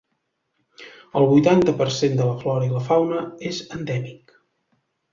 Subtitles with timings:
[1.21, 3.23] El vuitanta per cent de la flora i la fauna
[3.55, 4.39] és endèmic.